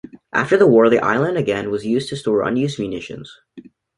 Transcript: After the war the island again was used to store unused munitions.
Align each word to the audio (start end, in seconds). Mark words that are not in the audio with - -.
After 0.33 0.57
the 0.57 0.65
war 0.65 0.89
the 0.89 0.97
island 0.97 1.37
again 1.37 1.69
was 1.69 1.85
used 1.85 2.09
to 2.09 2.15
store 2.15 2.41
unused 2.41 2.79
munitions. 2.79 3.37